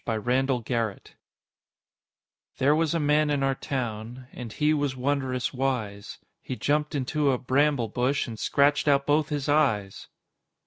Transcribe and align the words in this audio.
by 0.03 0.17
Randall 0.17 0.61
Garrett 0.61 1.13
Illustrated 2.57 2.57
by 2.57 2.65
Schelling 2.65 2.73
_There 2.73 2.77
was 2.79 2.93
a 2.95 2.99
man 2.99 3.29
in 3.29 3.43
our 3.43 3.53
town, 3.53 4.27
And 4.31 4.51
he 4.51 4.73
was 4.73 4.95
wond'rous 4.95 5.53
wise; 5.53 6.17
He 6.41 6.55
jumped 6.55 6.95
into 6.95 7.29
a 7.29 7.37
bramble 7.37 7.87
bush, 7.87 8.27
And 8.27 8.39
scratch'd 8.39 8.89
out 8.89 9.05
both 9.05 9.29
his 9.29 9.47
eyes! 9.47 10.07